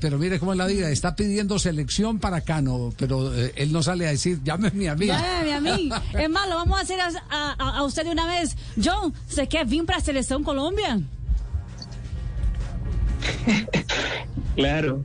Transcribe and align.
Pero 0.00 0.18
mire 0.18 0.38
cómo 0.38 0.52
es 0.52 0.58
la 0.58 0.66
vida, 0.66 0.90
está 0.90 1.14
pidiendo 1.16 1.58
selección 1.58 2.18
para 2.18 2.40
Cano, 2.40 2.92
pero 2.96 3.34
eh, 3.34 3.52
él 3.56 3.72
no 3.72 3.82
sale 3.82 4.06
a 4.06 4.10
decir, 4.10 4.40
llámeme 4.44 4.88
a 4.88 4.94
mí. 4.94 5.06
Llámeme 5.06 5.52
a 5.54 5.60
mí. 5.60 5.90
Es 6.18 6.30
más, 6.30 6.48
lo 6.48 6.56
vamos 6.56 6.78
a 6.78 6.82
hacer 6.82 7.00
a, 7.00 7.08
a- 7.30 7.78
a 7.78 7.82
usted 7.84 8.04
de 8.04 8.10
una 8.10 8.26
vez. 8.26 8.56
John, 8.82 9.12
¿se 9.28 9.46
quer 9.48 9.66
vir 9.66 9.84
para 9.84 9.98
a 9.98 10.02
Seleção 10.02 10.42
Colômbia? 10.42 11.00
Claro. 14.56 15.04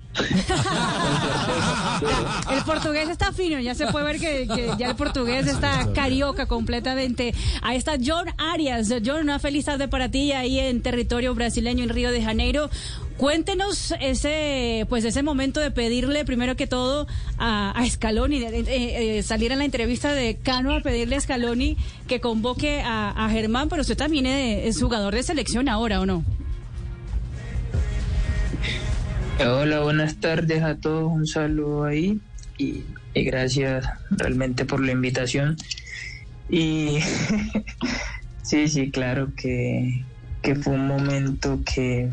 El 2.52 2.64
portugués 2.64 3.10
está 3.10 3.32
fino, 3.32 3.60
ya 3.60 3.74
se 3.76 3.88
puede 3.88 4.06
ver 4.06 4.20
que, 4.20 4.48
que 4.48 4.72
ya 4.78 4.90
el 4.90 4.96
portugués 4.96 5.48
está 5.48 5.88
carioca 5.94 6.46
completamente. 6.46 7.34
Ahí 7.62 7.78
está 7.78 7.94
John 8.04 8.28
Arias. 8.38 8.94
John, 9.06 9.22
una 9.22 9.40
feliz 9.40 9.66
tarde 9.66 9.88
para 9.88 10.10
ti 10.10 10.32
ahí 10.32 10.60
en 10.60 10.82
territorio 10.82 11.34
brasileño 11.36 11.84
en 11.84 11.90
Río 11.90 12.12
de 12.12 12.22
Janeiro. 12.24 12.70
Cuéntenos 13.18 13.94
ese, 14.02 14.86
pues 14.90 15.06
ese 15.06 15.24
momento 15.24 15.62
de 15.62 15.72
pedirle 15.72 16.26
primero 16.26 16.56
que 16.58 16.68
todo 16.68 17.08
a, 17.38 17.72
a 17.72 17.90
Scaloni, 17.90 18.40
de- 18.40 18.64
de- 18.64 19.18
eh, 19.20 19.24
salir 19.24 19.54
en 19.54 19.60
la 19.60 19.66
entrevista 19.66 20.12
de 20.14 20.36
Cano 20.36 20.74
a 20.76 20.82
pedirle 20.82 21.16
a 21.16 21.22
Scaloni 21.22 21.78
que 22.08 22.20
convoque 22.20 22.82
a, 22.82 23.12
a 23.12 23.30
Germán, 23.30 23.70
pero 23.70 23.84
usted 23.84 23.96
también 23.96 24.26
es, 24.26 24.76
es 24.76 24.82
jugador 24.82 25.14
de 25.16 25.24
selección 25.24 25.70
ahora, 25.70 26.02
¿o 26.02 26.06
no? 26.06 26.26
Hola, 29.38 29.82
buenas 29.82 30.18
tardes 30.22 30.64
a 30.64 30.78
todos. 30.78 31.12
Un 31.12 31.28
saludo 31.28 31.84
ahí 31.84 32.22
y, 32.58 32.86
gracias 33.14 33.86
realmente 34.10 34.64
por 34.64 34.80
la 34.80 34.94
invitación. 34.94 35.58
Y 36.48 37.00
sí, 38.44 38.70
sí, 38.70 38.92
claro 38.92 39.34
que, 39.36 40.06
que 40.42 40.56
fue 40.56 40.76
un 40.76 40.88
momento 40.88 41.60
que 41.66 42.10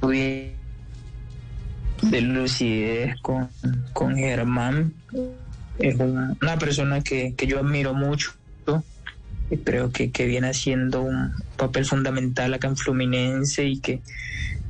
tuve 0.00 0.56
de 2.02 2.20
lucidez 2.22 3.20
con, 3.20 3.50
con 3.92 4.16
Germán. 4.16 4.94
Es 5.78 5.96
una, 5.96 6.58
persona 6.58 7.02
que, 7.02 7.34
que 7.34 7.46
yo 7.46 7.58
admiro 7.58 7.92
mucho 7.92 8.32
creo 9.64 9.90
que, 9.92 10.10
que 10.10 10.26
viene 10.26 10.48
haciendo 10.48 11.02
un 11.02 11.32
papel 11.56 11.84
fundamental 11.84 12.52
acá 12.54 12.68
en 12.68 12.76
Fluminense 12.76 13.64
y 13.64 13.80
que 13.80 14.02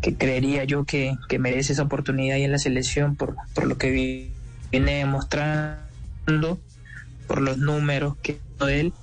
que 0.03 0.17
creería 0.17 0.65
yo 0.65 0.85
que, 0.85 1.17
que 1.29 1.39
merece 1.39 1.73
esa 1.73 1.83
oportunidad 1.85 2.37
ahí 2.37 2.45
en 2.45 2.53
la 2.53 2.59
selección 2.59 3.17
por, 3.17 3.35
por 3.55 3.67
lo 3.67 3.77
que 3.79 3.91
vi- 3.91 4.33
viene 4.71 4.99
demostrando, 4.99 6.61
por 7.27 7.41
los 7.41 7.59
números 7.59 8.15
que 8.23 8.41
hizo 8.57 8.69
él. 8.69 8.95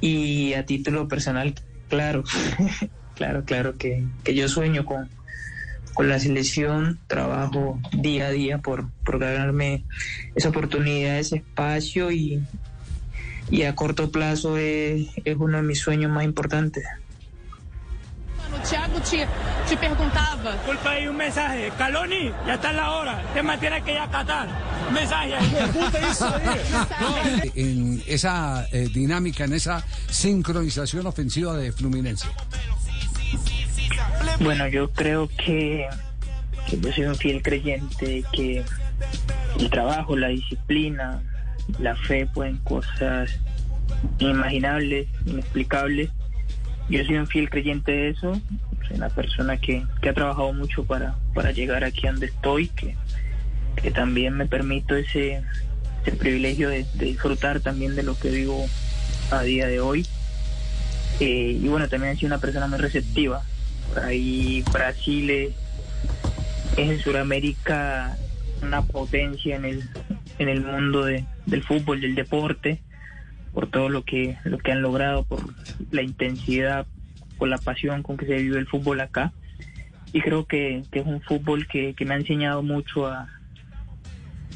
Y 0.00 0.52
a 0.54 0.64
título 0.64 1.08
personal, 1.08 1.54
claro, 1.88 2.22
claro, 3.14 3.44
claro 3.44 3.76
que, 3.76 4.04
que 4.22 4.34
yo 4.34 4.48
sueño 4.48 4.84
con, 4.84 5.10
con 5.94 6.08
la 6.08 6.20
selección, 6.20 7.00
trabajo 7.08 7.80
día 7.92 8.28
a 8.28 8.30
día 8.30 8.58
por, 8.58 8.92
por 9.04 9.18
ganarme 9.18 9.86
esa 10.36 10.50
oportunidad, 10.50 11.18
ese 11.18 11.36
espacio 11.36 12.12
y, 12.12 12.46
y 13.50 13.62
a 13.62 13.74
corto 13.74 14.10
plazo 14.10 14.56
es, 14.56 15.08
es 15.24 15.36
uno 15.36 15.58
de 15.58 15.62
mis 15.62 15.80
sueños 15.80 16.10
más 16.10 16.24
importantes. 16.24 16.84
Thiago 18.68 19.00
te, 19.00 19.26
te 19.68 19.76
perguntava. 19.76 20.52
Disculpa 20.52 20.90
ahí 20.90 21.06
un 21.06 21.16
mensaje. 21.16 21.72
Caloni, 21.78 22.32
ya 22.46 22.54
está 22.54 22.72
la 22.72 22.90
hora. 22.92 23.22
Te 23.32 23.42
mantiene 23.42 23.82
que 23.82 23.92
ir 23.92 23.98
a 23.98 24.10
Qatar. 24.10 24.48
Un 24.88 24.94
mensaje 24.94 25.34
ahí. 25.34 25.56
En 27.54 28.02
esa 28.06 28.66
eh, 28.72 28.88
dinámica, 28.92 29.44
en 29.44 29.54
esa 29.54 29.84
sincronización 30.10 31.06
ofensiva 31.06 31.56
de 31.56 31.72
Fluminense. 31.72 32.28
Bueno, 34.40 34.68
yo 34.68 34.90
creo 34.90 35.28
que, 35.28 35.88
que 36.68 36.80
yo 36.80 36.92
soy 36.92 37.04
un 37.04 37.16
fiel 37.16 37.42
creyente 37.42 38.24
que 38.32 38.64
el 39.58 39.70
trabajo, 39.70 40.16
la 40.16 40.28
disciplina, 40.28 41.22
la 41.78 41.94
fe 41.96 42.26
pueden 42.26 42.56
cosas 42.58 43.38
inimaginables, 44.18 45.08
inexplicables. 45.26 46.10
Yo 46.88 47.04
soy 47.04 47.16
un 47.16 47.26
fiel 47.26 47.50
creyente 47.50 47.92
de 47.92 48.08
eso. 48.10 48.40
Soy 48.86 48.96
una 48.96 49.10
persona 49.10 49.56
que, 49.58 49.84
que 50.00 50.08
ha 50.08 50.14
trabajado 50.14 50.52
mucho 50.52 50.84
para, 50.84 51.16
para 51.34 51.52
llegar 51.52 51.84
aquí 51.84 52.06
donde 52.06 52.26
estoy, 52.26 52.68
que, 52.68 52.96
que 53.76 53.90
también 53.90 54.34
me 54.34 54.46
permito 54.46 54.96
ese, 54.96 55.42
ese 56.04 56.16
privilegio 56.16 56.68
de, 56.70 56.86
disfrutar 56.94 57.60
también 57.60 57.94
de 57.96 58.02
lo 58.02 58.18
que 58.18 58.30
vivo 58.30 58.66
a 59.30 59.42
día 59.42 59.66
de 59.66 59.80
hoy. 59.80 60.06
Eh, 61.20 61.58
y 61.60 61.68
bueno, 61.68 61.88
también 61.88 62.12
he 62.12 62.16
sido 62.16 62.28
una 62.28 62.38
persona 62.38 62.66
muy 62.66 62.78
receptiva. 62.78 63.42
Por 63.92 64.04
ahí 64.04 64.64
Brasil 64.72 65.28
es, 65.30 65.50
es 66.76 66.90
en 66.90 67.00
Sudamérica 67.00 68.16
una 68.62 68.82
potencia 68.82 69.56
en 69.56 69.64
el, 69.64 69.82
en 70.38 70.48
el 70.48 70.60
mundo 70.62 71.04
de- 71.04 71.24
del 71.48 71.62
fútbol, 71.62 72.00
del 72.00 72.14
deporte, 72.14 72.80
por 73.52 73.70
todo 73.70 73.88
lo 73.88 74.04
que, 74.04 74.36
lo 74.44 74.58
que 74.58 74.72
han 74.72 74.82
logrado, 74.82 75.24
por 75.24 75.40
la 75.90 76.02
intensidad, 76.02 76.86
por 77.38 77.48
la 77.48 77.58
pasión 77.58 78.02
con 78.02 78.16
que 78.16 78.26
se 78.26 78.36
vive 78.36 78.58
el 78.58 78.66
fútbol 78.66 79.00
acá. 79.00 79.32
Y 80.12 80.20
creo 80.20 80.46
que, 80.46 80.82
que 80.90 81.00
es 81.00 81.06
un 81.06 81.20
fútbol 81.20 81.66
que, 81.66 81.94
que 81.94 82.04
me 82.04 82.14
ha 82.14 82.18
enseñado 82.18 82.62
mucho 82.62 83.06
a, 83.06 83.28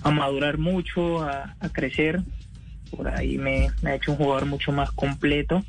a 0.03 0.11
madurar 0.11 0.59
mucho, 0.59 1.23
a, 1.23 1.57
a 1.59 1.69
crecer. 1.71 2.23
Por 2.91 3.09
ahí 3.09 3.39
me, 3.39 3.69
ha 3.85 3.95
hecho 3.95 4.13
un 4.13 4.19
jugador 4.19 4.47
mucho 4.47 4.73
más 4.73 4.91
completo 4.93 5.65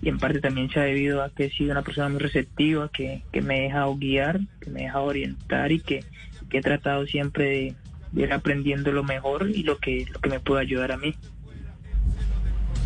y 0.00 0.08
en 0.08 0.18
parte 0.18 0.40
también 0.40 0.70
se 0.70 0.78
ha 0.78 0.84
debido 0.84 1.22
a 1.22 1.30
que 1.30 1.46
he 1.46 1.50
sido 1.50 1.72
una 1.72 1.82
persona 1.82 2.08
muy 2.08 2.20
receptiva, 2.20 2.88
que, 2.92 3.22
que 3.32 3.42
me 3.42 3.58
he 3.58 3.62
dejado 3.62 3.96
guiar, 3.96 4.40
que 4.60 4.70
me 4.70 4.80
he 4.80 4.84
dejado 4.84 5.04
orientar 5.04 5.72
y 5.72 5.80
que, 5.80 6.04
que 6.48 6.58
he 6.58 6.62
tratado 6.62 7.06
siempre 7.06 7.44
de 7.44 7.74
ir 8.14 8.32
aprendiendo 8.32 8.92
lo 8.92 9.04
mejor 9.04 9.50
y 9.50 9.62
lo 9.62 9.78
que, 9.78 10.06
lo 10.12 10.20
que 10.20 10.30
me 10.30 10.40
puede 10.40 10.62
ayudar 10.62 10.92
a 10.92 10.96
mí. 10.96 11.14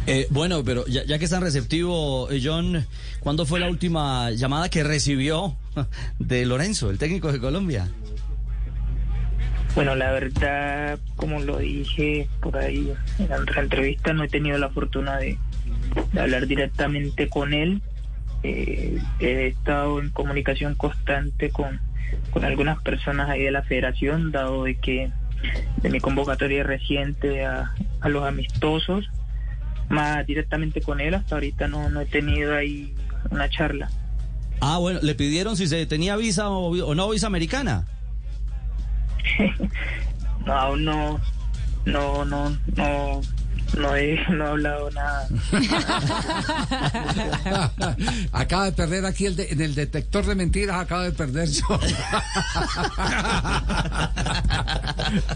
Eh, 0.07 0.27
bueno, 0.31 0.65
pero 0.65 0.85
ya, 0.87 1.05
ya 1.05 1.19
que 1.19 1.27
es 1.27 1.31
tan 1.31 1.43
receptivo, 1.43 2.29
eh, 2.31 2.41
John, 2.43 2.85
¿cuándo 3.21 3.47
fue 3.47 3.61
la 3.61 3.69
última 3.69 4.33
llamada 4.33 4.69
que 4.69 4.83
recibió 4.83 5.57
de 6.19 6.45
Lorenzo, 6.45 6.91
el 6.91 6.99
técnico 6.99 7.33
de 7.33 7.39
Colombia? 7.39 7.89
Bueno, 9.75 9.95
la 9.95 10.13
verdad, 10.13 10.99
como 11.17 11.41
lo 11.41 11.59
dije 11.59 12.29
por 12.41 12.57
ahí 12.59 12.93
en 13.19 13.29
la 13.29 13.39
otra 13.39 13.63
entrevista, 13.63 14.13
no 14.13 14.25
he 14.25 14.29
tenido 14.29 14.59
la 14.59 14.69
fortuna 14.69 15.17
de, 15.17 15.39
de 16.13 16.21
hablar 16.21 16.47
directamente 16.47 17.29
con 17.29 17.55
él. 17.55 17.81
Eh, 18.43 18.99
he 19.21 19.47
estado 19.47 20.01
en 20.01 20.11
comunicación 20.11 20.75
constante 20.75 21.51
con, 21.51 21.81
con 22.31 22.45
algunas 22.45 22.81
personas 22.83 23.29
ahí 23.29 23.43
de 23.43 23.51
la 23.51 23.63
federación, 23.63 24.33
dado 24.33 24.65
de 24.65 24.77
que 24.77 25.11
de 25.83 25.91
mi 25.91 26.01
convocatoria 26.01 26.63
reciente 26.63 27.45
a, 27.45 27.75
a 28.01 28.09
los 28.09 28.25
amistosos, 28.25 29.11
más 29.89 30.27
directamente 30.27 30.81
con 30.81 31.01
él, 31.01 31.15
hasta 31.15 31.35
ahorita 31.37 31.69
no, 31.69 31.91
no 31.91 32.01
he 32.01 32.07
tenido 32.07 32.55
ahí 32.55 32.95
una 33.31 33.49
charla. 33.49 33.91
Ah, 34.61 34.79
bueno, 34.79 35.01
le 35.03 35.15
pidieron 35.15 35.57
si 35.57 35.67
se 35.67 35.85
tenía 35.87 36.17
visa 36.17 36.49
o, 36.49 36.71
o 36.87 36.95
no 36.95 37.11
visa 37.11 37.27
americana. 37.27 37.87
No, 40.45 40.55
aún 40.55 40.85
no, 40.85 41.21
no, 41.85 42.25
no, 42.25 42.51
no, 42.75 43.21
no 43.79 43.95
he, 43.97 44.19
no 44.31 44.45
he 44.45 44.49
hablado 44.49 44.91
nada. 44.91 45.29
acaba 48.33 48.65
de 48.67 48.73
perder 48.73 49.07
aquí 49.07 49.27
el 49.27 49.37
de- 49.37 49.49
en 49.51 49.61
el 49.61 49.75
detector 49.75 50.25
de 50.27 50.35
mentiras, 50.35 50.77
acaba 50.81 51.05
de 51.05 51.13
perder 51.13 51.49
yo. 51.51 51.65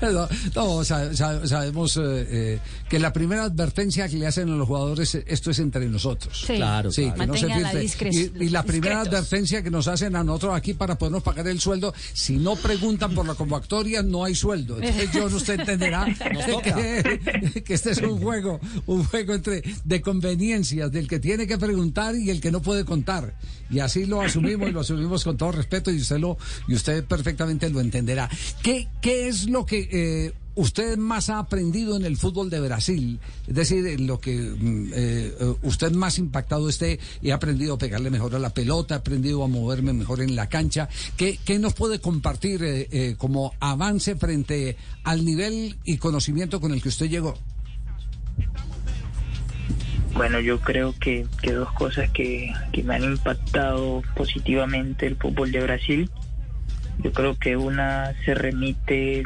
no, 0.03 0.29
no, 0.55 0.85
sa- 0.85 1.15
sa- 1.15 1.47
sabemos 1.47 1.97
eh, 1.97 2.01
eh, 2.29 2.59
que 2.89 2.99
la 2.99 3.13
primera 3.13 3.45
advertencia 3.45 4.09
que 4.09 4.17
le 4.17 4.27
hacen 4.27 4.49
a 4.51 4.57
los 4.57 4.67
jugadores, 4.67 5.15
esto 5.15 5.51
es 5.51 5.59
entre 5.59 5.87
nosotros. 5.87 6.45
Sí. 6.47 6.55
Claro, 6.57 6.91
Sí, 6.91 7.05
claro. 7.05 7.19
que 7.21 7.27
no 7.27 7.37
se 7.37 7.47
la 7.49 7.73
y, 7.75 8.45
y 8.45 8.49
la 8.51 8.63
primera 8.63 9.01
discretos. 9.01 9.19
advertencia 9.19 9.63
que 9.63 9.71
nos 9.71 9.89
hacen 9.89 10.17
a 10.17 10.25
nosotros 10.25 10.57
aquí 10.57 10.75
para 10.75 10.97
podernos 10.97 11.23
pagar 11.23 11.47
el 11.49 11.61
sueldo, 11.61 11.95
si 12.13 12.37
no 12.37 12.57
preguntan 12.57 13.15
por 13.15 13.27
la 13.27 13.35
convocatoria, 13.35 14.03
no 14.03 14.25
hay 14.25 14.35
sueldo. 14.35 14.77
Entonces, 14.81 15.13
yo 15.13 15.29
no 15.29 15.37
usted 15.37 15.61
entenderá 15.61 16.07
que 17.65 17.75
este 17.75 17.91
es 17.93 17.99
un 17.99 18.19
juego, 18.27 18.61
un 18.87 19.05
juego 19.05 19.35
entre 19.35 19.63
de 19.85 20.01
conveniencias 20.01 20.91
del 20.91 21.09
que 21.09 21.19
tiene 21.21 21.47
que 21.47 21.59
preguntar 21.59 22.15
y 22.17 22.31
el 22.31 22.41
que 22.41 22.51
no 22.51 22.61
puede 22.61 22.85
contar. 22.85 23.35
Y 23.71 23.79
así 23.79 24.07
lo 24.07 24.21
asumimos 24.21 24.69
y 24.69 24.73
lo 24.73 24.81
asumimos 24.81 25.25
con 25.25 25.37
todo 25.37 25.53
respeto 25.53 25.91
y 25.91 25.99
usted 25.99 26.19
lo 26.19 26.37
y 26.69 26.75
usted 26.75 27.05
perfectamente 27.05 27.71
lo 27.71 27.81
entenderá. 27.81 28.29
¿Qué, 28.63 28.89
qué 29.01 29.29
es 29.29 29.49
lo 29.49 29.65
que 29.65 29.89
eh, 29.91 30.33
usted 30.57 30.97
más 30.97 31.31
ha 31.31 31.39
aprendido 31.39 31.97
en 31.97 32.05
el 32.05 32.17
fútbol 32.17 32.51
de 32.51 32.61
Brasil? 32.61 33.21
Es 33.47 33.55
decir, 33.55 33.87
en 33.87 34.07
lo 34.07 34.19
que 34.19 34.37
mm, 34.37 34.93
eh, 34.93 35.35
eh, 35.41 35.55
usted 35.63 35.93
más 35.93 36.19
impactado 36.19 36.69
esté 36.69 36.99
y 37.23 37.31
ha 37.31 37.37
aprendido 37.37 37.75
a 37.75 37.79
pegarle 37.79 38.11
mejor 38.11 38.35
a 38.35 38.39
la 38.39 38.51
pelota, 38.51 38.97
ha 38.97 38.99
aprendido 38.99 39.45
a 39.45 39.49
moverme 39.49 39.93
mejor 39.93 40.21
en 40.21 40.35
la 40.35 40.49
cancha. 40.49 40.89
¿Qué, 41.17 41.39
qué 41.45 41.59
nos 41.59 41.75
puede 41.75 42.01
compartir 42.01 42.65
eh, 42.65 42.89
eh, 42.91 43.15
como 43.17 43.53
avance 43.61 44.17
frente 44.17 44.77
al 45.05 45.25
nivel 45.25 45.77
y 45.85 45.99
conocimiento 45.99 46.61
con 46.61 46.73
el 46.73 46.83
que 46.83 46.89
usted 46.89 47.09
llegó? 47.09 47.35
Bueno, 50.17 50.41
yo 50.41 50.61
creo 50.61 50.95
que, 50.99 51.27
que 51.43 51.53
dos 51.53 51.71
cosas 51.73 52.09
que, 52.11 52.51
que 52.73 52.83
me 52.83 52.95
han 52.95 53.05
impactado 53.05 54.03
positivamente 54.15 55.07
el 55.07 55.17
fútbol 55.17 55.53
de 55.53 55.61
Brasil. 55.61 56.11
Yo 57.03 57.13
creo 57.13 57.39
que 57.39 57.59
una 57.59 58.15
se 58.25 58.35
remite 58.35 59.25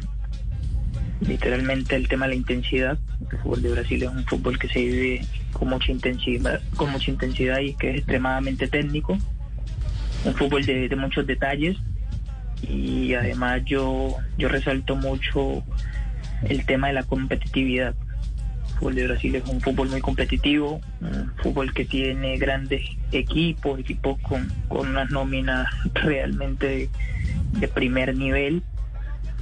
literalmente 1.21 1.95
al 1.95 2.09
tema 2.09 2.27
de 2.27 2.31
la 2.31 2.37
intensidad. 2.37 2.99
El 3.31 3.39
fútbol 3.39 3.63
de 3.63 3.71
Brasil 3.71 4.03
es 4.03 4.09
un 4.09 4.25
fútbol 4.25 4.59
que 4.59 4.69
se 4.69 4.81
vive 4.81 5.27
con 5.53 5.69
mucha 5.69 5.93
intensidad, 5.93 6.61
con 6.75 6.91
mucha 6.91 7.11
intensidad 7.13 7.61
y 7.61 7.75
que 7.75 7.91
es 7.91 7.97
extremadamente 7.99 8.67
técnico. 8.67 9.17
Un 10.25 10.35
fútbol 10.35 10.67
de, 10.67 10.89
de 10.89 10.97
muchos 10.97 11.25
detalles 11.25 11.77
y 12.69 13.15
además 13.15 13.63
yo 13.65 14.17
yo 14.37 14.49
resalto 14.49 14.97
mucho 14.97 15.63
el 16.43 16.67
tema 16.67 16.89
de 16.89 16.95
la 16.95 17.05
competitividad. 17.05 17.95
Fútbol 18.81 18.95
de 18.95 19.09
Brasil 19.09 19.35
es 19.35 19.47
un 19.47 19.61
fútbol 19.61 19.91
muy 19.91 20.01
competitivo, 20.01 20.81
un 21.03 21.31
fútbol 21.37 21.75
que 21.75 21.85
tiene 21.85 22.39
grandes 22.39 22.81
equipos, 23.13 23.79
equipos 23.79 24.19
con, 24.23 24.51
con 24.69 24.89
unas 24.89 25.11
nóminas 25.11 25.69
realmente 25.93 26.67
de, 26.67 26.91
de 27.61 27.69
primer 27.69 28.17
nivel. 28.17 28.63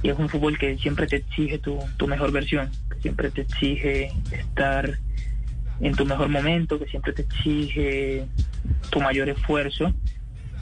Y 0.03 0.09
es 0.09 0.19
un 0.19 0.27
fútbol 0.27 0.57
que 0.57 0.77
siempre 0.77 1.07
te 1.07 1.15
exige 1.15 1.57
tu, 1.57 1.79
tu 1.95 2.05
mejor 2.05 2.33
versión, 2.33 2.69
que 2.89 3.01
siempre 3.01 3.31
te 3.31 3.41
exige 3.43 4.11
estar 4.29 4.99
en 5.79 5.95
tu 5.95 6.05
mejor 6.05 6.27
momento, 6.27 6.77
que 6.77 6.87
siempre 6.87 7.13
te 7.13 7.21
exige 7.21 8.25
tu 8.89 8.99
mayor 8.99 9.29
esfuerzo. 9.29 9.93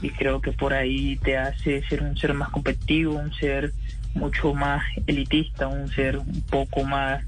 Y 0.02 0.10
creo 0.10 0.40
que 0.40 0.52
por 0.52 0.72
ahí 0.72 1.16
te 1.16 1.36
hace 1.36 1.82
ser 1.88 2.04
un 2.04 2.16
ser 2.16 2.32
más 2.32 2.50
competitivo, 2.50 3.14
un 3.14 3.34
ser 3.34 3.72
mucho 4.14 4.54
más 4.54 4.84
elitista, 5.08 5.66
un 5.66 5.88
ser 5.88 6.18
un 6.18 6.42
poco 6.42 6.84
más 6.84 7.24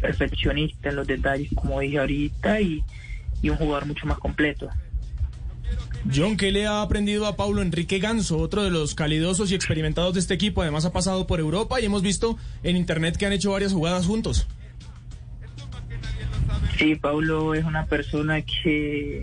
perfeccionista 0.00 0.88
en 0.88 0.96
los 0.96 1.06
detalles, 1.06 1.50
como 1.54 1.80
dije 1.80 1.98
ahorita, 1.98 2.60
y, 2.60 2.82
y 3.42 3.50
un 3.50 3.56
jugador 3.56 3.86
mucho 3.86 4.06
más 4.06 4.18
completo. 4.18 4.68
John, 6.12 6.36
¿qué 6.36 6.50
le 6.50 6.66
ha 6.66 6.82
aprendido 6.82 7.26
a 7.26 7.36
Paulo 7.36 7.62
Enrique 7.62 7.98
Ganso, 7.98 8.38
otro 8.38 8.64
de 8.64 8.70
los 8.70 8.94
calidosos 8.94 9.52
y 9.52 9.54
experimentados 9.54 10.14
de 10.14 10.20
este 10.20 10.34
equipo? 10.34 10.62
Además 10.62 10.84
ha 10.84 10.92
pasado 10.92 11.26
por 11.26 11.40
Europa 11.40 11.80
y 11.80 11.84
hemos 11.84 12.02
visto 12.02 12.36
en 12.62 12.76
internet 12.76 13.16
que 13.16 13.26
han 13.26 13.32
hecho 13.32 13.52
varias 13.52 13.72
jugadas 13.72 14.06
juntos. 14.06 14.48
Sí, 16.78 16.94
Paulo 16.94 17.54
es 17.54 17.64
una 17.64 17.84
persona 17.86 18.40
que 18.42 19.22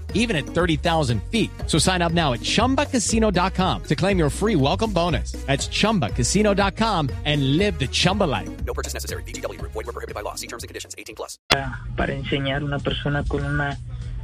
even 0.13 0.37
at 0.37 0.45
30,000 0.45 1.21
feet. 1.23 1.51
So 1.67 1.77
sign 1.77 2.01
up 2.01 2.13
now 2.13 2.31
at 2.31 2.39
ChumbaCasino.com 2.39 3.83
to 3.83 3.95
claim 3.95 4.17
your 4.17 4.29
free 4.29 4.55
welcome 4.55 4.93
bonus. 4.93 5.33
That's 5.45 5.67
ChumbaCasino.com 5.67 7.09
and 7.25 7.57
live 7.57 7.77
the 7.77 7.87
Chumba 7.87 8.23
life. 8.23 8.49
No 8.65 8.73
purchase 8.73 8.93
necessary. 8.93 9.23
BGW. 9.23 9.59
Void 9.61 9.75
were 9.75 9.83
prohibited 9.91 10.15
by 10.15 10.21
law. 10.21 10.35
See 10.35 10.47
terms 10.47 10.63
and 10.63 10.69
conditions. 10.69 10.95
18 10.97 11.15
plus. 11.15 11.37
para, 11.51 11.81
para 11.95 12.13
enseñar 12.13 12.63
una 12.63 12.79
persona 12.79 13.23
con 13.23 13.43
una 13.43 13.77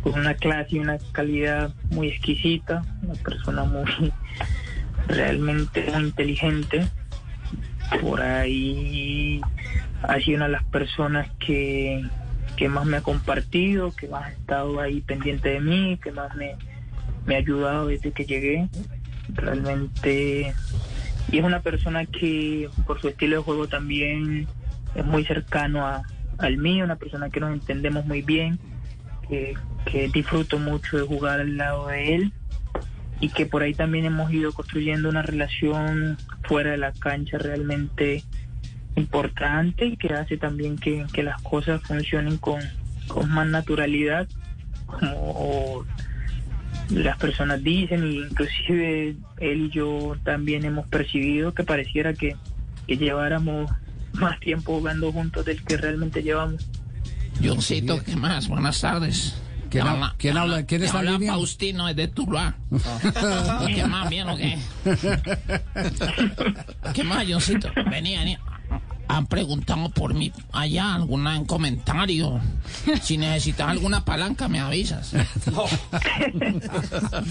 con 0.04 0.19
una 0.19 0.36
clase 0.36 0.75
y 0.75 0.80
una 0.80 0.98
calidad 1.12 1.74
muy 1.89 2.10
exquisita, 2.10 2.84
una 3.04 3.16
persona 3.16 3.63
muy 3.63 4.13
realmente 5.07 5.84
muy 5.92 6.04
inteligente. 6.04 6.88
Por 8.01 8.22
ahí 8.22 9.42
ha 10.04 10.19
sido 10.19 10.38
una 10.38 10.45
de 10.45 10.51
las 10.51 10.63
personas 10.66 11.30
que, 11.39 12.04
que 12.55 12.69
más 12.69 12.85
me 12.85 12.97
ha 12.97 13.01
compartido, 13.01 13.91
que 13.95 14.07
más 14.07 14.25
ha 14.25 14.31
estado 14.31 14.79
ahí 14.79 15.01
pendiente 15.01 15.49
de 15.49 15.59
mí, 15.59 15.99
que 16.01 16.11
más 16.11 16.35
me, 16.35 16.55
ha 17.33 17.38
ayudado 17.38 17.88
desde 17.88 18.11
que 18.11 18.25
llegué. 18.25 18.69
Realmente, 19.29 20.53
y 21.31 21.38
es 21.38 21.44
una 21.44 21.61
persona 21.61 22.05
que 22.05 22.69
por 22.85 23.01
su 23.01 23.09
estilo 23.09 23.38
de 23.38 23.44
juego 23.44 23.67
también 23.67 24.47
es 24.95 25.05
muy 25.05 25.25
cercano 25.25 25.85
a, 25.85 26.03
al 26.38 26.57
mío, 26.57 26.85
una 26.85 26.95
persona 26.95 27.29
que 27.29 27.39
nos 27.39 27.51
entendemos 27.51 28.05
muy 28.05 28.21
bien, 28.21 28.59
que, 29.27 29.55
que 29.85 30.07
disfruto 30.07 30.57
mucho 30.57 30.97
de 30.97 31.03
jugar 31.03 31.41
al 31.41 31.57
lado 31.57 31.88
de 31.88 32.15
él 32.15 32.33
y 33.19 33.29
que 33.29 33.45
por 33.45 33.63
ahí 33.63 33.73
también 33.73 34.05
hemos 34.05 34.31
ido 34.31 34.53
construyendo 34.53 35.09
una 35.09 35.21
relación 35.21 36.17
fuera 36.43 36.71
de 36.71 36.77
la 36.77 36.91
cancha 36.93 37.38
realmente 37.38 38.23
importante 38.97 39.85
y 39.85 39.97
que 39.97 40.13
hace 40.13 40.38
también 40.38 40.77
que, 40.77 41.05
que 41.13 41.23
las 41.23 41.41
cosas 41.41 41.81
funcionen 41.83 42.38
con, 42.38 42.61
con 43.07 43.29
más 43.29 43.47
naturalidad 43.47 44.27
como 44.85 45.85
las 46.89 47.17
personas 47.17 47.63
dicen 47.63 48.03
e 48.03 48.13
inclusive 48.27 49.15
él 49.39 49.61
y 49.61 49.69
yo 49.69 50.15
también 50.23 50.65
hemos 50.65 50.88
percibido 50.88 51.53
que 51.53 51.63
pareciera 51.63 52.13
que, 52.13 52.35
que 52.88 52.97
lleváramos 52.97 53.69
más 54.13 54.39
tiempo 54.39 54.77
jugando 54.77 55.11
juntos 55.11 55.45
del 55.45 55.63
que 55.63 55.77
realmente 55.77 56.23
llevamos. 56.23 56.65
Johncito, 57.43 58.01
¿qué 58.03 58.15
más? 58.15 58.47
Buenas 58.47 58.81
tardes. 58.81 59.39
¿Quién 59.69 59.85
habla? 59.85 60.15
¿Quién 60.17 60.38
habla? 60.38 60.65
¿Quién 60.65 60.83
está 60.83 61.00
habla 61.00 61.11
línea? 61.11 61.33
Faustino 61.33 61.93
de 61.93 62.07
Tuluá. 62.07 62.55
¿Qué 63.67 63.85
más? 63.85 64.09
¿Bien 64.09 64.29
o 64.29 64.38
qué? 64.38 64.57
¿Qué 66.93 67.03
más, 67.03 67.25
Johncito? 67.29 67.69
Venía, 67.91 68.19
venía. 68.19 68.39
Han 69.09 69.25
preguntado 69.27 69.89
por 69.89 70.13
mí 70.13 70.31
allá, 70.51 70.95
alguna 70.95 71.36
en 71.36 71.45
comentario. 71.45 72.39
Si 73.01 73.18
necesitas 73.18 73.69
alguna 73.69 74.04
palanca, 74.06 74.48
me 74.48 74.59
avisas. 74.59 75.13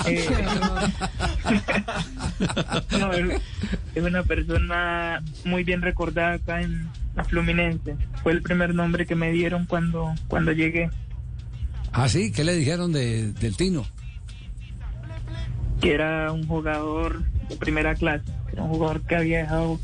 Eh, 0.06 0.28
no, 2.98 3.12
es, 3.12 3.42
es 3.94 4.02
una 4.02 4.22
persona 4.22 5.22
muy 5.44 5.64
bien 5.64 5.82
recordada 5.82 6.34
acá 6.34 6.60
en 6.60 6.88
la 7.14 7.24
Fluminense. 7.24 7.96
Fue 8.22 8.32
el 8.32 8.42
primer 8.42 8.74
nombre 8.74 9.06
que 9.06 9.14
me 9.14 9.32
dieron 9.32 9.66
cuando, 9.66 10.14
cuando 10.28 10.52
llegué. 10.52 10.90
Ah, 11.92 12.08
sí, 12.08 12.30
¿qué 12.32 12.44
le 12.44 12.54
dijeron 12.54 12.92
de, 12.92 13.32
del 13.32 13.56
Tino? 13.56 13.86
que 15.80 15.94
era 15.94 16.32
un 16.32 16.46
jugador 16.46 17.22
de 17.48 17.56
primera 17.56 17.94
clase, 17.94 18.24
era 18.52 18.62
un 18.62 18.70
jugador 18.70 19.02
que 19.02 19.16
había 19.16 19.38
dejado 19.40 19.78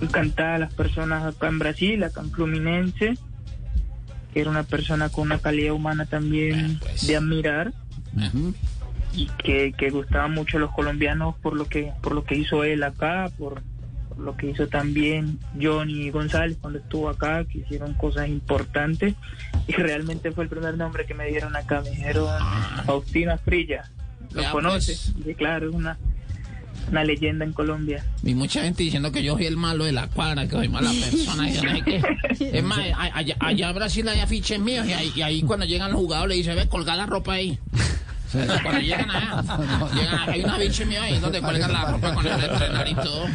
encantada 0.00 0.56
a 0.56 0.58
las 0.58 0.74
personas 0.74 1.24
acá 1.24 1.48
en 1.48 1.58
Brasil, 1.58 2.02
acá 2.02 2.20
en 2.20 2.30
Fluminense, 2.30 3.14
que 4.32 4.40
era 4.40 4.50
una 4.50 4.64
persona 4.64 5.08
con 5.08 5.24
una 5.24 5.38
calidad 5.38 5.72
humana 5.72 6.06
también 6.06 6.80
de 7.06 7.16
admirar. 7.16 7.72
Y 9.12 9.26
que, 9.38 9.72
que 9.72 9.90
gustaba 9.90 10.26
mucho 10.26 10.56
a 10.56 10.60
los 10.60 10.72
colombianos 10.72 11.36
por 11.40 11.54
lo 11.54 11.66
que 11.66 11.92
por 12.02 12.14
lo 12.14 12.24
que 12.24 12.34
hizo 12.34 12.64
él 12.64 12.82
acá, 12.82 13.30
por, 13.38 13.62
por 14.08 14.18
lo 14.18 14.36
que 14.36 14.50
hizo 14.50 14.66
también 14.66 15.38
Johnny 15.60 16.10
González 16.10 16.58
cuando 16.60 16.80
estuvo 16.80 17.08
acá, 17.08 17.44
que 17.44 17.58
hicieron 17.58 17.94
cosas 17.94 18.28
importantes. 18.28 19.14
Y 19.68 19.72
realmente 19.72 20.32
fue 20.32 20.44
el 20.44 20.50
primer 20.50 20.76
nombre 20.76 21.06
que 21.06 21.14
me 21.14 21.28
dieron 21.28 21.54
acá, 21.54 21.80
me 21.80 21.90
dijeron 21.90 22.28
Faustina 22.86 23.38
Frilla, 23.38 23.88
lo 24.32 24.40
Vea, 24.40 24.50
conoce, 24.50 24.96
pues. 25.12 25.26
y 25.26 25.34
claro, 25.34 25.68
es 25.68 25.74
una, 25.74 25.96
una 26.90 27.04
leyenda 27.04 27.44
en 27.44 27.52
Colombia. 27.52 28.04
Y 28.22 28.34
mucha 28.34 28.62
gente 28.62 28.82
diciendo 28.82 29.12
que 29.12 29.22
yo 29.22 29.34
soy 29.34 29.46
el 29.46 29.56
malo 29.56 29.84
de 29.84 29.92
la 29.92 30.08
cuadra, 30.08 30.44
que 30.46 30.52
soy 30.52 30.68
mala 30.68 30.90
persona. 30.90 31.48
y 31.48 31.54
yo 31.54 31.62
no 31.62 31.76
sé 31.76 31.82
qué. 31.82 32.02
Es 32.58 32.64
más, 32.64 32.78
allá, 33.14 33.36
allá 33.40 33.68
en 33.70 33.74
Brasil 33.74 34.08
hay 34.08 34.20
afiches 34.20 34.58
míos 34.60 34.86
y 34.86 34.92
ahí, 34.92 35.12
y 35.14 35.22
ahí 35.22 35.42
cuando 35.42 35.66
llegan 35.66 35.92
los 35.92 36.00
jugadores 36.00 36.30
le 36.30 36.36
dicen, 36.36 36.56
ve, 36.56 36.68
colgar 36.68 36.96
la 36.96 37.06
ropa 37.06 37.34
ahí. 37.34 37.58
Cuando 38.62 38.80
llegan 38.80 39.10
allá, 39.10 39.42
llegan- 39.94 40.28
hay 40.28 40.42
una 40.44 40.58
biche 40.58 40.84
mía 40.84 41.02
ahí 41.04 41.18
donde 41.20 41.40
cuelgan 41.40 41.72
la 41.72 41.84
ropa 41.92 42.14
con 42.14 42.26
el 42.26 42.32
entrenar 42.44 42.88
y 42.88 42.94
todo. 42.94 43.26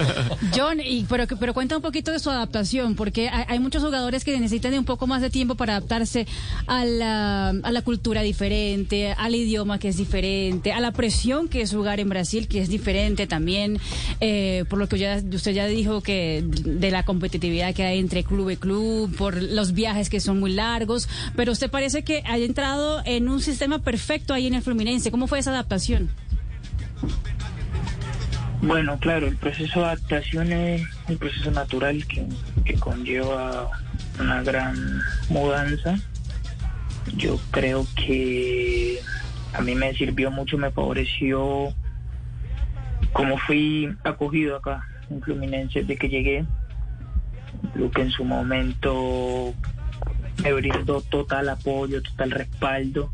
John, 0.56 0.80
y, 0.84 1.04
pero, 1.04 1.26
pero 1.38 1.54
cuenta 1.54 1.76
un 1.76 1.82
poquito 1.82 2.12
de 2.12 2.18
su 2.18 2.30
adaptación, 2.30 2.94
porque 2.94 3.28
hay, 3.28 3.44
hay 3.48 3.58
muchos 3.58 3.82
jugadores 3.82 4.24
que 4.24 4.38
necesitan 4.38 4.72
de 4.72 4.78
un 4.78 4.84
poco 4.84 5.06
más 5.06 5.22
de 5.22 5.30
tiempo 5.30 5.54
para 5.54 5.76
adaptarse 5.76 6.26
a 6.66 6.84
la, 6.84 7.48
a 7.50 7.70
la 7.70 7.82
cultura 7.82 8.22
diferente, 8.22 9.12
al 9.16 9.34
idioma 9.34 9.78
que 9.78 9.88
es 9.88 9.96
diferente, 9.96 10.72
a 10.72 10.80
la 10.80 10.92
presión 10.92 11.48
que 11.48 11.62
es 11.62 11.72
jugar 11.72 12.00
en 12.00 12.08
Brasil, 12.08 12.48
que 12.48 12.60
es 12.60 12.68
diferente 12.68 13.26
también, 13.26 13.78
eh, 14.20 14.64
por 14.68 14.78
lo 14.78 14.88
que 14.88 14.98
ya, 14.98 15.20
usted 15.32 15.52
ya 15.52 15.66
dijo 15.66 16.00
que 16.00 16.44
de 16.46 16.90
la 16.90 17.04
competitividad 17.04 17.74
que 17.74 17.84
hay 17.84 17.98
entre 17.98 18.24
club 18.24 18.50
y 18.50 18.56
club, 18.56 19.14
por 19.16 19.40
los 19.42 19.72
viajes 19.72 20.08
que 20.10 20.20
son 20.20 20.40
muy 20.40 20.52
largos, 20.52 21.08
pero 21.34 21.52
usted 21.52 21.70
parece 21.70 22.02
que 22.04 22.22
ha 22.26 22.38
entrado 22.38 23.02
en 23.04 23.28
un 23.28 23.40
sistema 23.40 23.80
perfecto 23.80 24.34
ahí 24.34 24.45
en 24.46 24.54
el 24.54 24.62
Fluminense. 24.62 25.10
¿Cómo 25.10 25.26
fue 25.26 25.38
esa 25.38 25.50
adaptación? 25.50 26.10
Bueno, 28.62 28.98
claro, 28.98 29.26
el 29.26 29.36
proceso 29.36 29.80
de 29.80 29.86
adaptación 29.86 30.52
es 30.52 30.82
un 31.08 31.18
proceso 31.18 31.50
natural 31.50 32.04
que, 32.06 32.74
conlleva 32.80 33.70
una 34.18 34.42
gran 34.42 35.00
mudanza. 35.28 35.96
Yo 37.16 37.38
creo 37.50 37.86
que 37.94 38.98
a 39.52 39.60
mí 39.60 39.74
me 39.74 39.94
sirvió 39.94 40.30
mucho, 40.30 40.58
me 40.58 40.70
favoreció 40.70 41.72
como 43.12 43.38
fui 43.38 43.94
acogido 44.04 44.56
acá 44.56 44.86
en 45.10 45.22
Fluminense 45.22 45.80
desde 45.80 45.96
que 45.96 46.08
llegué. 46.08 46.44
Lo 47.74 47.90
que 47.90 48.02
en 48.02 48.10
su 48.10 48.24
momento 48.24 49.54
me 50.42 50.52
brindó 50.52 51.00
total 51.02 51.48
apoyo, 51.48 52.02
total 52.02 52.30
respaldo. 52.30 53.10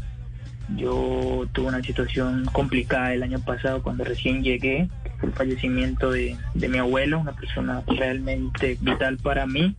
Yo 0.77 1.47
tuve 1.53 1.67
una 1.67 1.83
situación 1.83 2.45
complicada 2.53 3.13
el 3.13 3.23
año 3.23 3.41
pasado 3.41 3.83
cuando 3.83 4.05
recién 4.05 4.43
llegué, 4.43 4.89
el 5.23 5.33
fallecimiento 5.33 6.11
de, 6.11 6.37
de 6.55 6.69
mi 6.69 6.79
abuelo, 6.79 7.19
una 7.19 7.33
persona 7.33 7.83
realmente 7.87 8.79
vital 8.81 9.19
para 9.19 9.47
mí. 9.47 9.77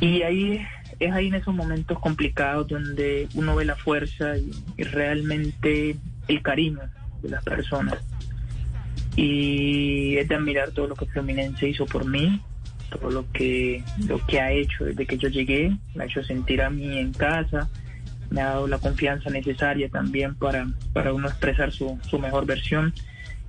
Y 0.00 0.22
ahí 0.22 0.66
es 0.98 1.12
ahí 1.12 1.28
en 1.28 1.34
esos 1.34 1.54
momentos 1.54 1.98
complicados 1.98 2.68
donde 2.68 3.28
uno 3.34 3.56
ve 3.56 3.64
la 3.64 3.76
fuerza 3.76 4.36
y, 4.36 4.50
y 4.76 4.82
realmente 4.84 5.96
el 6.28 6.42
cariño 6.42 6.80
de 7.22 7.28
las 7.28 7.44
personas. 7.44 7.98
Y 9.16 10.16
es 10.16 10.28
de 10.28 10.34
admirar 10.34 10.70
todo 10.70 10.88
lo 10.88 10.94
que 10.94 11.06
Fluminense 11.06 11.68
hizo 11.68 11.86
por 11.86 12.06
mí, 12.06 12.40
todo 12.90 13.10
lo 13.10 13.30
que, 13.32 13.82
lo 14.06 14.24
que 14.26 14.40
ha 14.40 14.52
hecho 14.52 14.84
desde 14.84 15.06
que 15.06 15.18
yo 15.18 15.28
llegué, 15.28 15.76
me 15.94 16.04
ha 16.04 16.06
hecho 16.06 16.22
sentir 16.22 16.62
a 16.62 16.70
mí 16.70 16.98
en 16.98 17.12
casa, 17.12 17.68
me 18.32 18.40
ha 18.40 18.46
dado 18.46 18.66
la 18.66 18.78
confianza 18.78 19.30
necesaria 19.30 19.88
también 19.88 20.34
para, 20.34 20.66
para 20.92 21.12
uno 21.12 21.28
expresar 21.28 21.70
su, 21.70 21.98
su 22.08 22.18
mejor 22.18 22.46
versión 22.46 22.94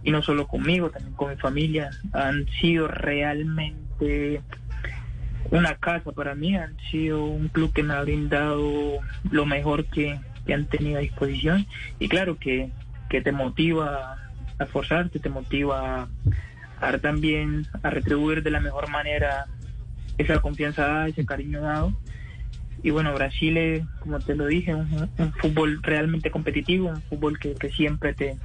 y 0.04 0.12
no 0.12 0.22
solo 0.22 0.48
conmigo, 0.48 0.90
también 0.90 1.16
con 1.16 1.30
mi 1.30 1.38
familia. 1.38 1.90
Han 2.12 2.46
sido 2.60 2.88
realmente 2.88 4.42
una 5.52 5.76
casa 5.76 6.12
para 6.12 6.36
mí, 6.36 6.56
han 6.56 6.76
sido 6.92 7.24
un 7.26 7.48
club 7.48 7.72
que 7.74 7.84
me 7.84 7.94
ha 7.94 8.02
brindado 8.02 9.00
lo 9.32 9.46
mejor 9.46 9.86
que, 9.86 10.20
que 10.46 10.54
han 10.54 10.66
tenido 10.66 10.98
a 10.98 11.02
disposición 11.02 11.66
y 12.00 12.10
claro 12.10 12.38
que, 12.38 12.70
que 13.10 13.22
te 13.22 13.32
motiva 13.32 14.18
a 14.60 14.64
esforzarte, 14.64 15.20
te 15.20 15.30
motiva 15.30 16.10
a, 16.82 16.88
a 16.88 16.98
también 16.98 17.68
a 17.82 17.90
retribuir 17.90 18.44
de 18.44 18.52
la 18.52 18.60
mejor 18.60 18.90
manera 18.90 19.46
esa 20.18 20.40
confianza 20.40 20.88
dada, 20.88 21.08
ese 21.08 21.26
cariño 21.26 21.62
dado. 21.62 21.94
Y 22.84 22.92
bueno, 22.92 23.14
Brasil 23.14 23.58
es, 23.58 23.84
como 24.00 24.20
te 24.20 24.36
lo 24.36 24.46
dije, 24.46 24.76
un, 24.76 25.10
un 25.18 25.34
fútbol 25.34 25.82
realmente 25.82 26.30
competitivo, 26.30 26.90
un 26.90 27.02
fútbol 27.04 27.40
que, 27.40 27.56
siempre 27.70 28.14
te, 28.14 28.38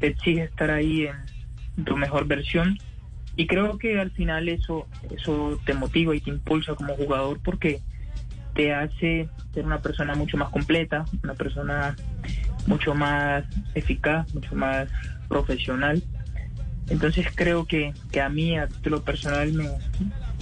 exige 0.00 0.42
estar 0.42 0.70
ahí 0.72 1.06
en 1.76 1.84
tu 1.84 1.96
mejor 1.96 2.26
versión. 2.26 2.76
Y 3.36 3.46
creo 3.46 3.78
que 3.78 4.00
al 4.00 4.10
final 4.10 4.48
eso, 4.48 4.88
eso 5.14 5.60
te 5.64 5.74
motiva 5.74 6.14
y 6.14 6.20
te 6.20 6.30
impulsa 6.30 6.74
como 6.74 6.94
jugador 6.96 7.40
porque 7.40 7.80
te 8.54 8.74
hace 8.74 9.28
ser 9.54 9.64
una 9.64 9.80
persona 9.80 10.16
mucho 10.16 10.36
más 10.36 10.50
completa, 10.50 11.04
una 11.22 11.34
persona 11.34 11.94
mucho 12.66 12.96
más 12.96 13.44
eficaz, 13.76 14.34
mucho 14.34 14.56
más 14.56 14.88
profesional. 15.28 16.02
Entonces 16.88 17.28
creo 17.32 17.64
que, 17.64 17.92
que 18.10 18.20
a 18.20 18.28
mí, 18.28 18.58
a 18.58 18.66
título 18.66 19.04
personal, 19.04 19.52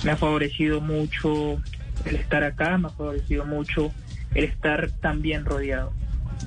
me 0.05 0.11
ha 0.11 0.16
favorecido 0.16 0.81
mucho 0.81 1.61
el 2.07 2.17
estar 2.17 2.43
acá, 2.45 2.79
me 2.79 2.89
ha 2.89 2.91
favorecido 2.91 3.45
mucho 3.45 3.93
el 4.35 4.45
estar 4.45 4.91
tan 5.01 5.23
bien 5.23 5.45
rodeado. 5.45 5.93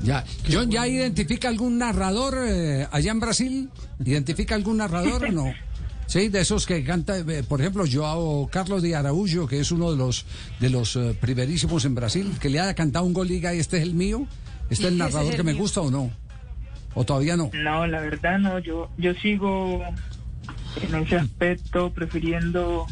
Ya. 0.04 0.24
John, 0.50 0.70
¿ya 0.70 0.88
identifica 0.88 1.50
algún 1.50 1.78
narrador 1.78 2.38
eh, 2.48 2.88
allá 2.92 3.12
en 3.12 3.20
Brasil? 3.20 3.70
¿Identifica 4.04 4.56
algún 4.56 4.78
narrador 4.78 5.25
o 5.25 5.32
no? 5.32 5.54
Sí, 6.10 6.28
de 6.30 6.42
esos 6.42 6.66
que 6.66 6.84
canta, 6.84 7.20
eh, 7.20 7.44
por 7.48 7.62
ejemplo, 7.62 7.84
Joao 7.88 8.50
Carlos 8.51 8.82
de 8.82 8.96
Araújo, 8.96 9.46
que 9.46 9.60
es 9.60 9.72
uno 9.72 9.92
de 9.92 9.98
los 9.98 10.25
de 10.60 10.72
los 10.72 10.96
eh, 10.96 11.16
primerísimos 11.22 11.86
en 11.86 11.94
Brasil, 11.94 12.32
que 12.42 12.50
le 12.50 12.60
ha 12.60 12.74
cantado 12.74 13.06
un 13.06 13.13
gol 13.13 13.28
liga 13.28 13.54
y 13.54 13.60
este 13.60 13.78
es 13.78 13.84
el 13.84 13.94
mío. 13.94 14.25
¿Este 14.72 14.86
es 14.86 14.88
el 14.88 14.94
es 14.94 14.98
narrador 14.98 15.30
el 15.34 15.38
que 15.38 15.44
me 15.44 15.54
gusta 15.54 15.82
o 15.82 15.92
no? 15.92 16.10
¿O 16.96 17.04
todavía 17.04 17.38
no? 17.38 17.51
No, 17.54 17.86
la 17.86 18.01
verdad 18.01 18.39
no, 18.39 18.58
yo, 18.58 18.89
yo 18.98 19.13
sigo 19.13 19.84
en 20.82 20.96
ese 20.96 21.16
aspecto 21.16 21.94
prefiriendo 21.94 22.88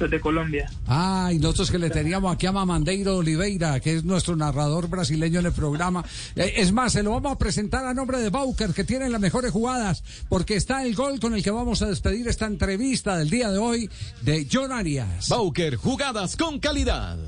los 0.00 0.10
de 0.10 0.20
Colombia. 0.20 0.70
Ah, 0.86 1.30
y 1.32 1.38
nosotros 1.38 1.70
que 1.70 1.78
le 1.78 1.90
teníamos 1.90 2.32
aquí 2.34 2.46
a 2.46 2.52
Mamandeiro 2.52 3.18
Oliveira, 3.18 3.78
que 3.80 3.96
es 3.96 4.04
nuestro 4.04 4.34
narrador 4.34 4.88
brasileño 4.88 5.40
en 5.40 5.46
el 5.46 5.52
programa. 5.52 6.04
Eh, 6.34 6.54
Es 6.56 6.72
más, 6.72 6.92
se 6.92 7.02
lo 7.02 7.12
vamos 7.12 7.32
a 7.32 7.38
presentar 7.38 7.84
a 7.86 7.94
nombre 7.94 8.18
de 8.18 8.30
Bauker, 8.30 8.72
que 8.72 8.84
tiene 8.84 9.08
las 9.08 9.20
mejores 9.20 9.52
jugadas, 9.52 10.02
porque 10.28 10.56
está 10.56 10.84
el 10.84 10.94
gol 10.94 11.20
con 11.20 11.34
el 11.34 11.42
que 11.42 11.50
vamos 11.50 11.82
a 11.82 11.86
despedir 11.86 12.26
esta 12.28 12.46
entrevista 12.46 13.16
del 13.16 13.30
día 13.30 13.50
de 13.50 13.58
hoy 13.58 13.90
de 14.22 14.46
John 14.50 14.72
Arias. 14.72 15.28
Bauker, 15.28 15.76
jugadas 15.76 16.36
con 16.36 16.58
calidad. 16.58 17.18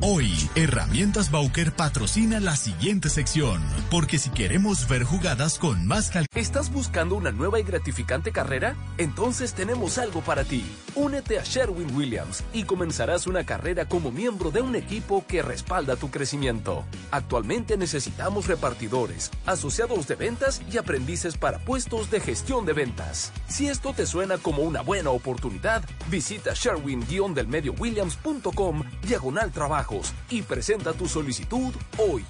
Hoy, 0.00 0.32
Herramientas 0.56 1.30
Bauker 1.30 1.72
patrocina 1.72 2.40
la 2.40 2.56
siguiente 2.56 3.08
sección, 3.08 3.62
porque 3.88 4.18
si 4.18 4.30
queremos 4.30 4.88
ver 4.88 5.04
jugadas 5.04 5.60
con 5.60 5.86
más 5.86 6.10
calidad... 6.10 6.26
¿Estás 6.34 6.72
buscando 6.72 7.14
una 7.14 7.30
nueva 7.30 7.60
y 7.60 7.62
gratificante 7.62 8.32
carrera? 8.32 8.74
Entonces 8.98 9.54
tenemos 9.54 9.98
algo 9.98 10.20
para 10.20 10.42
ti. 10.42 10.64
Únete 10.96 11.38
a 11.38 11.44
Sherwin 11.44 11.94
Williams 11.94 12.42
y 12.52 12.64
comenzarás 12.64 13.28
una 13.28 13.46
carrera 13.46 13.86
como 13.86 14.10
miembro 14.10 14.50
de 14.50 14.60
un 14.60 14.74
equipo 14.74 15.24
que 15.28 15.40
respalda 15.40 15.94
tu 15.94 16.10
crecimiento. 16.10 16.84
Actualmente 17.12 17.76
necesitamos 17.76 18.48
repartidores, 18.48 19.30
asociados 19.46 20.08
de 20.08 20.16
ventas 20.16 20.62
y 20.72 20.78
aprendices 20.78 21.36
para 21.36 21.60
puestos 21.60 22.10
de 22.10 22.18
gestión 22.18 22.66
de 22.66 22.72
ventas. 22.72 23.30
Si 23.46 23.68
esto 23.68 23.92
te 23.92 24.06
suena 24.06 24.36
como 24.38 24.62
una 24.62 24.82
buena 24.82 25.10
oportunidad, 25.10 25.84
visita 26.10 26.54
sherwin-williams.com 26.54 28.82
diagonal 29.06 29.52
trabajos 29.62 30.12
y 30.28 30.42
presenta 30.42 30.92
tu 30.92 31.06
solicitud 31.06 31.72
hoy. 31.96 32.26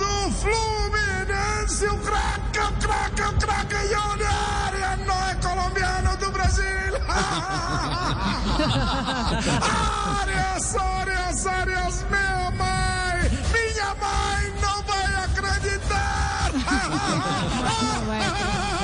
do 0.00 0.30
Fluminense, 0.42 1.88
o 1.88 1.96
craque, 2.00 2.58
o 2.58 2.72
craque, 2.80 3.22
o 3.22 3.38
craque 3.38 3.76
Johnny 3.92 4.24
Arias, 4.66 4.98
no 5.06 5.14
es 5.30 5.36
colombiano 5.46 6.16
do 6.16 6.28
Brasil. 6.32 6.92
Arias, 10.22 10.74
Arias, 10.74 11.46
Arias, 11.46 12.04
minha 12.10 12.50
mãe, 12.50 13.30
minha 13.54 13.94
mãe 13.94 14.52
não 14.60 14.82
vai 14.82 15.14
acreditar. 15.22 16.50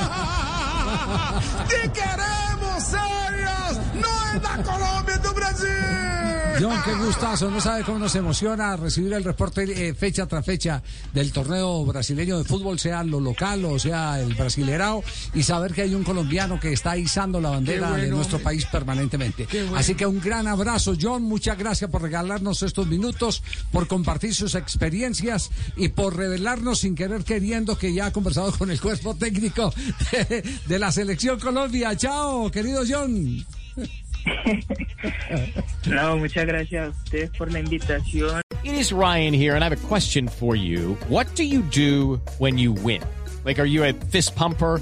Te 1.67 1.89
queremos, 1.91 2.93
Arias, 2.93 3.79
no 3.93 4.33
es 4.33 4.41
da 4.41 4.63
Colômbia, 4.63 5.17
do 5.17 5.33
Brasil. 5.33 6.38
John, 6.59 6.77
qué 6.83 6.93
gustazo, 6.93 7.49
no 7.49 7.61
sabe 7.61 7.85
cómo 7.85 7.99
nos 7.99 8.13
emociona 8.15 8.75
recibir 8.75 9.13
el 9.13 9.23
reporte 9.23 9.63
eh, 9.63 9.93
fecha 9.93 10.25
tras 10.25 10.45
fecha 10.45 10.83
del 11.13 11.31
torneo 11.31 11.85
brasileño 11.85 12.37
de 12.37 12.43
fútbol, 12.43 12.77
sea 12.77 13.01
lo 13.03 13.21
local 13.21 13.63
o 13.63 13.79
sea 13.79 14.19
el 14.19 14.33
brasilerao, 14.35 15.01
y 15.33 15.43
saber 15.43 15.73
que 15.73 15.83
hay 15.83 15.95
un 15.95 16.03
colombiano 16.03 16.59
que 16.59 16.73
está 16.73 16.97
izando 16.97 17.39
la 17.39 17.51
bandera 17.51 17.91
bueno, 17.91 18.03
de 18.03 18.09
nuestro 18.09 18.39
país 18.39 18.65
permanentemente. 18.65 19.47
Bueno. 19.49 19.77
Así 19.77 19.95
que 19.95 20.05
un 20.05 20.19
gran 20.19 20.47
abrazo, 20.47 20.95
John, 20.99 21.23
muchas 21.23 21.57
gracias 21.57 21.89
por 21.89 22.01
regalarnos 22.01 22.61
estos 22.61 22.87
minutos, 22.87 23.41
por 23.71 23.87
compartir 23.87 24.35
sus 24.35 24.55
experiencias 24.55 25.51
y 25.77 25.87
por 25.87 26.17
revelarnos 26.17 26.79
sin 26.79 26.93
querer 26.93 27.23
queriendo 27.23 27.77
que 27.77 27.93
ya 27.93 28.07
ha 28.07 28.11
conversado 28.11 28.51
con 28.51 28.69
el 28.69 28.81
cuerpo 28.81 29.15
técnico 29.15 29.73
de, 30.11 30.43
de 30.65 30.79
la 30.79 30.91
selección 30.91 31.39
Colombia. 31.39 31.95
Chao, 31.95 32.51
querido 32.51 32.83
John. 32.85 33.45
No, 35.87 36.17
muchas 36.17 36.45
gracias 36.45 36.95
a 37.13 37.37
por 37.37 37.51
la 37.51 37.59
invitación. 37.59 38.41
It 38.63 38.73
is 38.73 38.91
Ryan 38.91 39.33
here, 39.33 39.55
and 39.55 39.63
I 39.63 39.69
have 39.69 39.83
a 39.83 39.87
question 39.87 40.27
for 40.27 40.55
you. 40.55 40.95
What 41.07 41.33
do 41.35 41.43
you 41.43 41.61
do 41.61 42.21
when 42.37 42.57
you 42.57 42.73
win? 42.73 43.01
Like, 43.45 43.59
are 43.59 43.65
you 43.65 43.83
a 43.83 43.93
fist 43.93 44.35
pumper? 44.35 44.81